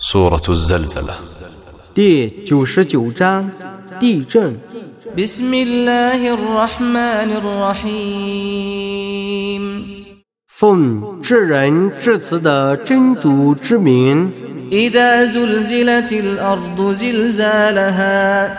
[0.00, 1.14] سورة الزلزلة
[1.94, 3.50] 第九十九章
[3.98, 4.56] 地震。
[5.16, 8.62] بسم الله الرحمن الرحيم
[10.46, 14.30] 奉至仁至慈的真主之名，
[14.70, 18.50] إذا زلزلت الأرض زلزالها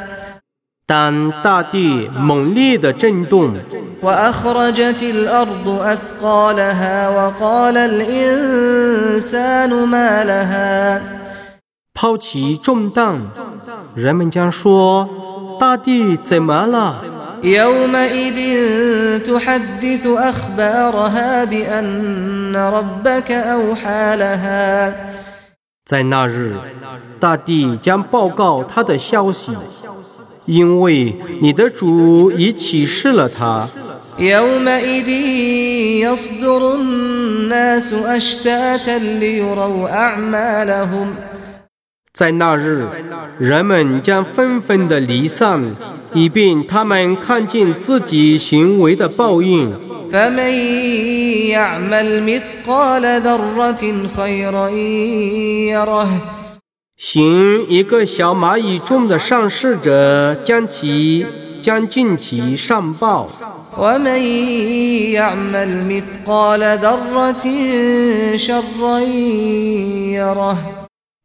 [0.88, 3.54] 当大地猛烈的震动，
[4.02, 11.02] وأخرجت الأرض أثقالها وقال الإنسان ما لها
[12.02, 13.22] 抛弃重担，
[13.96, 15.10] 人们将说：
[15.60, 17.04] 大地怎么了？
[17.44, 24.94] يومئذ تحدث أخبارها بأن ربك أوحى لها
[25.86, 26.56] 在那日，
[27.20, 29.56] 大地将报告他的消息，
[30.46, 33.68] 因为你的主已启示了他。
[34.20, 35.10] يومئذ
[36.02, 41.16] يصدر الناس أشتاتا ليروا أعمالهم
[42.15, 42.87] 在那日，
[43.39, 45.75] 人们将纷纷的离散，
[46.13, 49.73] 以便他们看见自己行为的报应。
[56.99, 61.25] 行一个小蚂蚁中的上士者，将其
[61.63, 63.31] 将尽其上报。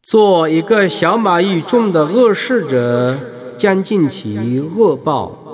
[0.08, 3.20] 做一个小马与众的恶事者，
[3.58, 5.47] 将尽其恶报。